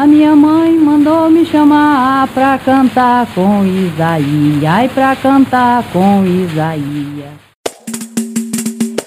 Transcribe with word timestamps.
A 0.00 0.06
minha 0.06 0.34
mãe 0.34 0.78
mandou 0.78 1.28
me 1.28 1.44
chamar 1.44 2.26
pra 2.28 2.58
cantar 2.58 3.26
com 3.34 3.66
Isaías, 3.66 4.86
e 4.86 4.88
pra 4.94 5.14
cantar 5.14 5.84
com 5.92 6.24
Isaías. 6.24 7.34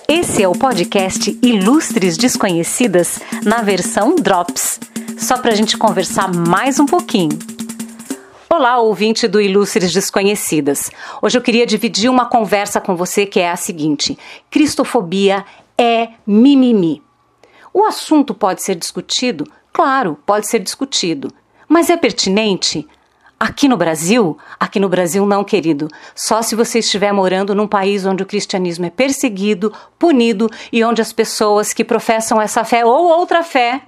Esse 0.08 0.44
é 0.44 0.48
o 0.48 0.52
podcast 0.52 1.36
Ilustres 1.42 2.16
Desconhecidas 2.16 3.20
na 3.44 3.64
versão 3.64 4.14
Drops, 4.14 4.80
só 5.18 5.40
pra 5.40 5.56
gente 5.56 5.80
conversar 5.80 6.32
mais 6.32 6.80
um 6.80 6.86
pouquinho. 6.86 7.40
Olá, 8.48 8.78
ouvinte 8.78 9.28
do 9.28 9.42
Ilustres 9.42 9.92
Desconhecidas. 9.92 10.92
Hoje 11.24 11.36
eu 11.36 11.42
queria 11.42 11.66
dividir 11.66 12.08
uma 12.08 12.28
conversa 12.28 12.80
com 12.80 12.96
você 12.96 13.26
que 13.26 13.40
é 13.40 13.50
a 13.50 13.56
seguinte: 13.56 14.16
Cristofobia 14.52 15.44
é 15.76 16.10
mimimi. 16.24 17.02
O 17.74 17.84
assunto 17.84 18.36
pode 18.36 18.62
ser 18.62 18.76
discutido 18.76 19.44
Claro, 19.74 20.20
pode 20.24 20.48
ser 20.48 20.60
discutido. 20.60 21.34
Mas 21.68 21.90
é 21.90 21.98
pertinente? 21.98 22.88
Aqui 23.40 23.68
no 23.68 23.76
Brasil? 23.76 24.38
Aqui 24.60 24.80
no 24.80 24.88
Brasil, 24.88 25.26
não, 25.26 25.44
querido. 25.44 25.88
Só 26.16 26.44
se 26.44 26.56
você 26.56 26.80
estiver 26.80 27.12
morando 27.12 27.56
num 27.56 27.68
país 27.68 28.06
onde 28.06 28.22
o 28.22 28.26
cristianismo 28.26 28.86
é 28.86 28.92
perseguido, 28.92 29.74
punido 29.98 30.48
e 30.72 30.84
onde 30.84 31.02
as 31.02 31.12
pessoas 31.12 31.74
que 31.74 31.84
professam 31.84 32.40
essa 32.40 32.64
fé 32.64 32.86
ou 32.86 33.06
outra 33.06 33.44
fé, 33.44 33.82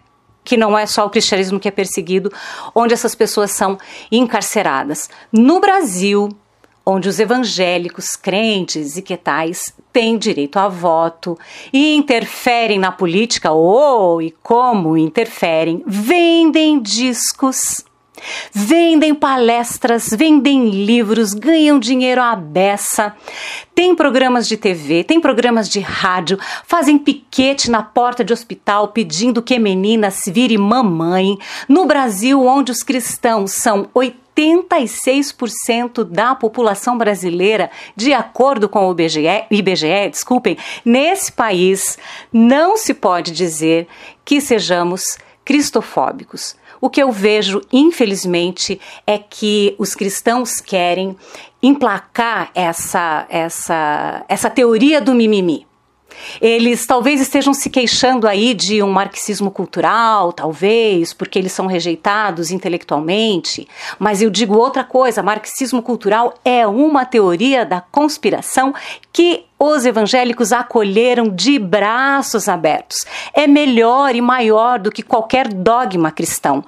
que 0.43 0.57
não 0.57 0.77
é 0.77 0.85
só 0.85 1.05
o 1.05 1.09
cristianismo 1.09 1.59
que 1.59 1.67
é 1.67 1.71
perseguido, 1.71 2.31
onde 2.73 2.93
essas 2.93 3.13
pessoas 3.15 3.51
são 3.51 3.77
encarceradas. 4.11 5.09
No 5.31 5.59
Brasil, 5.59 6.29
onde 6.85 7.09
os 7.09 7.19
evangélicos, 7.19 8.15
crentes 8.15 8.95
e 8.95 9.01
que 9.01 9.17
tais 9.17 9.73
têm 9.91 10.17
direito 10.17 10.59
a 10.59 10.67
voto 10.67 11.37
e 11.73 11.95
interferem 11.95 12.77
na 12.77 12.91
política 12.91 13.51
ou 13.51 14.21
e 14.21 14.31
como 14.43 14.97
interferem, 14.97 15.83
vendem 15.87 16.79
discos, 16.79 17.83
vendem 18.51 19.15
palestras, 19.15 20.09
vendem 20.11 20.69
livros, 20.69 21.33
ganham 21.33 21.79
dinheiro 21.79 22.21
à 22.21 22.35
beça, 22.35 23.15
tem 23.73 23.95
programas 23.95 24.47
de 24.47 24.55
TV, 24.55 25.03
tem 25.03 25.19
programas 25.19 25.67
de 25.67 25.79
rádio, 25.79 26.37
fazem 26.67 26.97
piquete 26.97 27.71
na 27.71 27.81
porta 27.81 28.23
de 28.23 28.31
hospital 28.31 28.89
pedindo 28.89 29.41
que 29.41 29.57
meninas 29.57 30.23
virem 30.27 30.57
mamãe. 30.57 31.37
No 31.67 31.85
Brasil, 31.85 32.45
onde 32.45 32.71
os 32.71 32.83
cristãos 32.83 33.53
são 33.53 33.89
80 33.93 34.24
86% 34.35 36.03
da 36.03 36.35
população 36.35 36.97
brasileira, 36.97 37.71
de 37.95 38.13
acordo 38.13 38.67
com 38.67 38.87
o 38.87 38.91
IBGE, 38.91 39.45
IBGE, 39.49 40.09
desculpem, 40.11 40.57
nesse 40.83 41.31
país 41.31 41.97
não 42.31 42.77
se 42.77 42.93
pode 42.93 43.31
dizer 43.31 43.87
que 44.23 44.41
sejamos 44.41 45.17
cristofóbicos. 45.43 46.55
O 46.81 46.89
que 46.89 47.01
eu 47.01 47.11
vejo, 47.11 47.61
infelizmente, 47.71 48.79
é 49.07 49.17
que 49.17 49.75
os 49.77 49.95
cristãos 49.95 50.59
querem 50.59 51.15
emplacar 51.61 52.51
essa, 52.53 53.25
essa, 53.29 54.25
essa 54.27 54.49
teoria 54.49 54.99
do 54.99 55.15
mimimi. 55.15 55.65
Eles 56.41 56.85
talvez 56.85 57.21
estejam 57.21 57.53
se 57.53 57.69
queixando 57.69 58.27
aí 58.27 58.53
de 58.53 58.81
um 58.83 58.91
marxismo 58.91 59.49
cultural, 59.49 60.33
talvez, 60.33 61.13
porque 61.13 61.39
eles 61.39 61.51
são 61.51 61.67
rejeitados 61.67 62.51
intelectualmente. 62.51 63.67
Mas 63.99 64.21
eu 64.21 64.29
digo 64.29 64.57
outra 64.57 64.83
coisa: 64.83 65.23
marxismo 65.23 65.81
cultural 65.81 66.33
é 66.43 66.65
uma 66.67 67.05
teoria 67.05 67.65
da 67.65 67.81
conspiração 67.81 68.73
que 69.11 69.45
os 69.57 69.85
evangélicos 69.85 70.51
acolheram 70.51 71.29
de 71.29 71.57
braços 71.57 72.49
abertos. 72.49 73.05
É 73.33 73.47
melhor 73.47 74.15
e 74.15 74.21
maior 74.21 74.79
do 74.79 74.91
que 74.91 75.01
qualquer 75.01 75.47
dogma 75.47 76.11
cristão. 76.11 76.63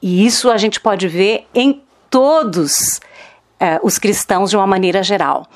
E 0.00 0.24
isso 0.24 0.50
a 0.50 0.56
gente 0.56 0.80
pode 0.80 1.06
ver 1.08 1.46
em 1.54 1.82
todos 2.10 3.00
eh, 3.58 3.80
os 3.82 3.98
cristãos 3.98 4.50
de 4.50 4.56
uma 4.56 4.66
maneira 4.66 5.02
geral. 5.02 5.46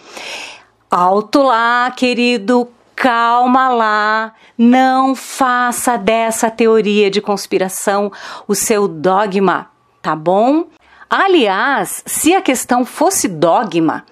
Alto 0.90 1.42
lá, 1.42 1.90
querido, 1.90 2.68
calma 2.96 3.68
lá, 3.68 4.34
não 4.56 5.14
faça 5.14 5.98
dessa 5.98 6.50
teoria 6.50 7.10
de 7.10 7.20
conspiração 7.20 8.10
o 8.48 8.54
seu 8.54 8.88
dogma, 8.88 9.70
tá 10.00 10.16
bom? 10.16 10.64
Aliás, 11.08 12.02
se 12.06 12.34
a 12.34 12.40
questão 12.40 12.84
fosse 12.84 13.28
dogma, 13.28 14.04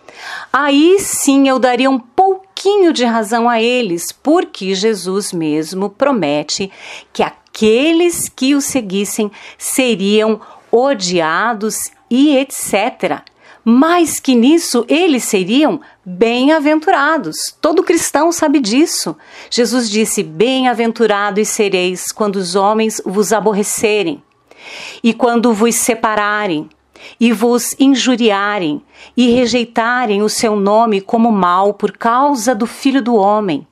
aí 0.52 0.98
sim 1.00 1.48
eu 1.48 1.58
daria 1.58 1.90
um 1.90 1.98
pouquinho 1.98 2.92
de 2.92 3.04
razão 3.04 3.48
a 3.48 3.60
eles, 3.60 4.12
porque 4.12 4.74
Jesus 4.74 5.32
mesmo 5.32 5.88
promete 5.88 6.70
que 7.12 7.22
aqueles 7.22 8.28
que 8.28 8.54
o 8.54 8.60
seguissem 8.60 9.32
seriam 9.58 10.40
odiados 10.70 11.90
e 12.10 12.36
etc 12.36 13.24
mais 13.64 14.20
que 14.20 14.34
nisso 14.34 14.84
eles 14.88 15.24
seriam 15.24 15.80
bem-aventurados. 16.04 17.54
Todo 17.60 17.82
cristão 17.82 18.30
sabe 18.30 18.60
disso. 18.60 19.16
Jesus 19.50 19.88
disse: 19.88 20.22
Bem-aventurados 20.22 21.48
sereis 21.48 22.12
quando 22.12 22.36
os 22.36 22.54
homens 22.54 23.00
vos 23.04 23.32
aborrecerem, 23.32 24.22
e 25.02 25.14
quando 25.14 25.52
vos 25.52 25.74
separarem, 25.76 26.68
e 27.18 27.32
vos 27.32 27.74
injuriarem, 27.78 28.82
e 29.16 29.30
rejeitarem 29.30 30.22
o 30.22 30.28
seu 30.28 30.56
nome 30.56 31.00
como 31.00 31.32
mal 31.32 31.72
por 31.72 31.92
causa 31.92 32.54
do 32.54 32.66
Filho 32.66 33.02
do 33.02 33.14
Homem. 33.14 33.66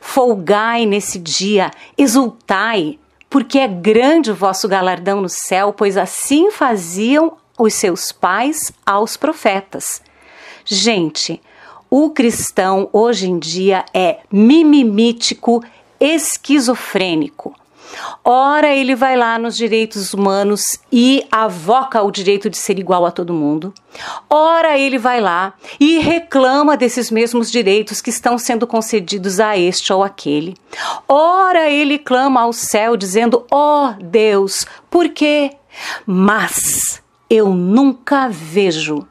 Folgai 0.00 0.86
nesse 0.86 1.18
dia, 1.18 1.70
exultai, 1.96 2.98
porque 3.28 3.58
é 3.58 3.68
grande 3.68 4.30
o 4.30 4.34
vosso 4.34 4.66
galardão 4.66 5.20
no 5.20 5.28
céu, 5.28 5.72
pois 5.72 5.96
assim 5.96 6.50
faziam 6.50 7.36
os 7.58 7.74
seus 7.74 8.12
pais 8.12 8.72
aos 8.84 9.16
profetas. 9.16 10.02
Gente, 10.64 11.40
o 11.88 12.10
cristão 12.10 12.88
hoje 12.92 13.30
em 13.30 13.38
dia 13.38 13.84
é 13.94 14.18
mimimítico, 14.30 15.62
esquizofrênico. 16.00 17.54
Ora, 18.24 18.74
ele 18.74 18.94
vai 18.94 19.16
lá 19.16 19.38
nos 19.38 19.56
direitos 19.56 20.12
humanos 20.12 20.62
e 20.90 21.24
avoca 21.30 22.02
o 22.02 22.10
direito 22.10 22.50
de 22.50 22.56
ser 22.56 22.78
igual 22.78 23.06
a 23.06 23.10
todo 23.10 23.32
mundo. 23.32 23.72
Ora, 24.28 24.76
ele 24.76 24.98
vai 24.98 25.20
lá 25.20 25.54
e 25.78 25.98
reclama 25.98 26.76
desses 26.76 27.10
mesmos 27.10 27.50
direitos 27.50 28.00
que 28.00 28.10
estão 28.10 28.36
sendo 28.36 28.66
concedidos 28.66 29.38
a 29.38 29.56
este 29.56 29.92
ou 29.92 30.02
aquele. 30.02 30.56
Ora, 31.08 31.70
ele 31.70 31.98
clama 31.98 32.42
ao 32.42 32.52
céu 32.52 32.96
dizendo: 32.96 33.46
Ó 33.50 33.90
oh, 33.90 34.02
Deus, 34.02 34.66
por 34.90 35.08
quê? 35.08 35.52
Mas 36.04 37.00
eu 37.28 37.50
nunca 37.54 38.28
vejo 38.28 39.06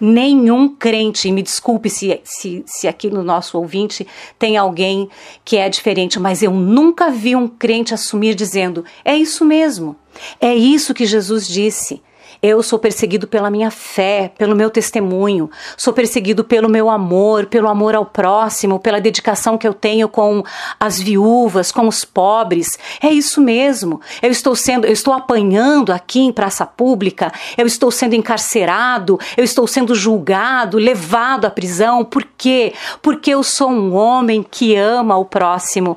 nenhum 0.00 0.68
crente, 0.68 1.30
me 1.30 1.42
desculpe 1.42 1.88
se, 1.90 2.20
se, 2.24 2.62
se 2.66 2.88
aqui 2.88 3.10
no 3.10 3.22
nosso 3.22 3.58
ouvinte 3.58 4.06
tem 4.38 4.56
alguém 4.56 5.08
que 5.44 5.56
é 5.56 5.68
diferente, 5.68 6.18
mas 6.18 6.42
eu 6.42 6.52
nunca 6.52 7.10
vi 7.10 7.36
um 7.36 7.48
crente 7.48 7.94
assumir 7.94 8.34
dizendo: 8.34 8.84
é 9.04 9.16
isso 9.16 9.44
mesmo, 9.44 9.96
é 10.40 10.54
isso 10.54 10.94
que 10.94 11.06
Jesus 11.06 11.46
disse. 11.46 12.02
Eu 12.42 12.60
sou 12.60 12.76
perseguido 12.76 13.28
pela 13.28 13.48
minha 13.48 13.70
fé, 13.70 14.32
pelo 14.36 14.56
meu 14.56 14.68
testemunho, 14.68 15.48
sou 15.76 15.92
perseguido 15.92 16.42
pelo 16.42 16.68
meu 16.68 16.90
amor, 16.90 17.46
pelo 17.46 17.68
amor 17.68 17.94
ao 17.94 18.04
próximo, 18.04 18.80
pela 18.80 19.00
dedicação 19.00 19.56
que 19.56 19.66
eu 19.66 19.72
tenho 19.72 20.08
com 20.08 20.42
as 20.80 20.98
viúvas, 21.00 21.70
com 21.70 21.86
os 21.86 22.04
pobres. 22.04 22.76
É 23.00 23.06
isso 23.06 23.40
mesmo. 23.40 24.00
Eu 24.20 24.32
estou 24.32 24.56
sendo, 24.56 24.88
eu 24.88 24.92
estou 24.92 25.14
apanhando 25.14 25.92
aqui 25.92 26.18
em 26.18 26.32
praça 26.32 26.66
pública, 26.66 27.32
eu 27.56 27.64
estou 27.64 27.92
sendo 27.92 28.16
encarcerado, 28.16 29.20
eu 29.36 29.44
estou 29.44 29.68
sendo 29.68 29.94
julgado, 29.94 30.78
levado 30.78 31.44
à 31.44 31.50
prisão. 31.50 32.04
Por 32.04 32.26
quê? 32.36 32.72
Porque 33.00 33.30
eu 33.30 33.44
sou 33.44 33.70
um 33.70 33.94
homem 33.94 34.42
que 34.42 34.74
ama 34.74 35.16
o 35.16 35.24
próximo 35.24 35.96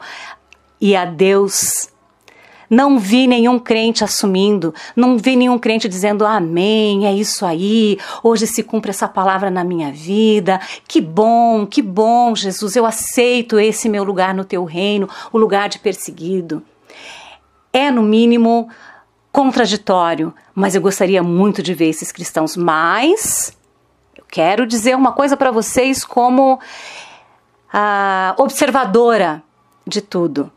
e 0.79 0.95
a 0.95 1.05
Deus 1.05 1.89
não 2.69 2.97
vi 2.97 3.27
nenhum 3.27 3.59
crente 3.59 4.03
assumindo, 4.03 4.73
não 4.95 5.17
vi 5.17 5.35
nenhum 5.35 5.57
crente 5.57 5.87
dizendo 5.87 6.25
amém, 6.25 7.05
é 7.05 7.13
isso 7.13 7.45
aí, 7.45 7.97
hoje 8.23 8.47
se 8.47 8.63
cumpre 8.63 8.91
essa 8.91 9.07
palavra 9.07 9.49
na 9.49 9.63
minha 9.63 9.91
vida. 9.91 10.59
Que 10.87 11.01
bom, 11.01 11.65
que 11.65 11.81
bom, 11.81 12.35
Jesus, 12.35 12.75
eu 12.75 12.85
aceito 12.85 13.59
esse 13.59 13.89
meu 13.89 14.03
lugar 14.03 14.33
no 14.33 14.45
teu 14.45 14.63
reino, 14.63 15.09
o 15.31 15.37
lugar 15.37 15.69
de 15.69 15.79
perseguido. 15.79 16.63
É, 17.71 17.91
no 17.91 18.01
mínimo, 18.01 18.69
contraditório, 19.35 20.33
mas 20.53 20.75
eu 20.75 20.81
gostaria 20.81 21.21
muito 21.21 21.61
de 21.61 21.73
ver 21.73 21.89
esses 21.89 22.09
cristãos. 22.09 22.55
Mas 22.55 23.55
eu 24.17 24.23
quero 24.29 24.65
dizer 24.65 24.95
uma 24.95 25.11
coisa 25.11 25.35
para 25.35 25.51
vocês 25.51 26.05
como 26.05 26.57
a 27.73 28.33
observadora 28.37 29.43
de 29.85 29.99
tudo. 29.99 30.49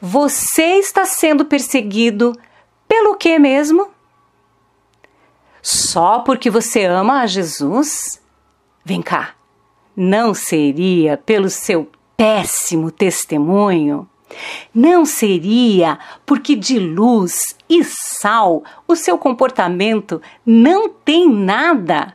Você 0.00 0.78
está 0.78 1.04
sendo 1.04 1.44
perseguido 1.44 2.32
pelo 2.86 3.16
que 3.16 3.38
mesmo? 3.38 3.88
Só 5.60 6.20
porque 6.20 6.48
você 6.48 6.84
ama 6.84 7.22
a 7.22 7.26
Jesus? 7.26 8.22
Vem 8.84 9.02
cá, 9.02 9.34
não 9.96 10.32
seria 10.32 11.16
pelo 11.16 11.50
seu 11.50 11.90
péssimo 12.16 12.90
testemunho? 12.90 14.08
Não 14.74 15.04
seria 15.04 15.98
porque 16.24 16.54
de 16.54 16.78
luz 16.78 17.56
e 17.68 17.82
sal 17.84 18.62
o 18.86 18.94
seu 18.94 19.18
comportamento 19.18 20.22
não 20.46 20.88
tem 20.88 21.28
nada? 21.28 22.14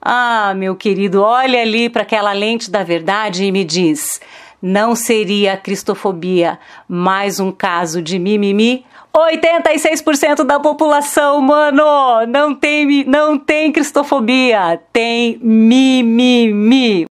Ah, 0.00 0.54
meu 0.56 0.74
querido, 0.74 1.20
olha 1.20 1.60
ali 1.60 1.90
para 1.90 2.02
aquela 2.02 2.32
lente 2.32 2.70
da 2.70 2.82
verdade 2.82 3.44
e 3.44 3.52
me 3.52 3.64
diz: 3.64 4.20
não 4.62 4.94
seria 4.94 5.54
a 5.54 5.56
cristofobia 5.56 6.58
mais 6.88 7.40
um 7.40 7.50
caso 7.50 8.02
de 8.02 8.18
mimimi? 8.18 8.84
86% 9.14 10.44
da 10.44 10.60
população, 10.60 11.40
mano, 11.40 11.82
não 12.28 12.54
tem, 12.54 13.04
não 13.04 13.38
tem 13.38 13.72
cristofobia, 13.72 14.80
tem 14.92 15.38
mimimi. 15.42 17.06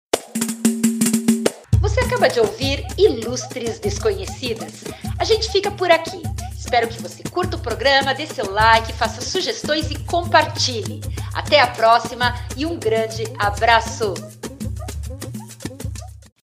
Você 1.79 1.99
acaba 2.01 2.27
de 2.27 2.39
ouvir 2.39 2.85
Ilustres 2.97 3.79
Desconhecidas. 3.79 4.83
A 5.17 5.23
gente 5.23 5.49
fica 5.51 5.71
por 5.71 5.89
aqui. 5.89 6.21
Espero 6.57 6.87
que 6.87 7.01
você 7.01 7.23
curta 7.31 7.55
o 7.55 7.59
programa, 7.59 8.13
dê 8.13 8.25
seu 8.25 8.51
like, 8.51 8.91
faça 8.91 9.21
sugestões 9.21 9.91
e 9.91 9.99
compartilhe. 9.99 10.99
Até 11.33 11.61
a 11.61 11.67
próxima 11.67 12.35
e 12.57 12.65
um 12.65 12.77
grande 12.77 13.23
abraço! 13.37 14.13